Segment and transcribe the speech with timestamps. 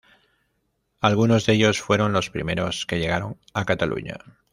[0.99, 4.17] Algunos de ellos fueron los primeros que llegaron a Cataluña.